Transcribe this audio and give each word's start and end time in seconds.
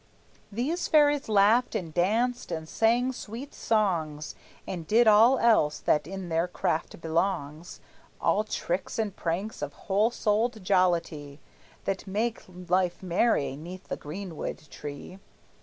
These 0.51 0.87
fairies 0.87 1.29
laughed 1.29 1.75
and 1.75 1.93
danced 1.93 2.51
and 2.51 2.67
sang 2.67 3.11
sweet 3.13 3.53
songs, 3.53 4.33
And 4.67 4.87
did 4.87 5.05
all 5.07 5.37
else 5.37 5.77
that 5.77 6.05
to 6.05 6.17
their 6.27 6.47
craft 6.47 6.99
belongs, 7.01 7.79
All 8.19 8.43
tricks 8.43 8.97
and 8.97 9.15
pranks 9.15 9.61
of 9.61 9.73
whole 9.73 10.09
souled 10.09 10.63
jollity 10.63 11.39
That 11.85 12.07
make 12.07 12.41
life 12.47 13.03
merry 13.03 13.55
'neath 13.55 13.89
the 13.89 13.95
greenwood 13.95 14.63
tree. 14.71 15.19